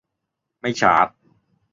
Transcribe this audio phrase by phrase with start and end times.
[0.59, 1.07] ไม่ชาร์จ